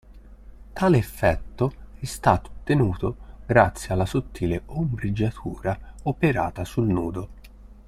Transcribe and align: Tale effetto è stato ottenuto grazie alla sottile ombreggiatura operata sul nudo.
Tale 0.73 0.97
effetto 0.97 1.73
è 1.99 2.05
stato 2.05 2.49
ottenuto 2.61 3.15
grazie 3.45 3.93
alla 3.93 4.07
sottile 4.07 4.63
ombreggiatura 4.65 5.77
operata 6.05 6.65
sul 6.65 6.87
nudo. 6.87 7.29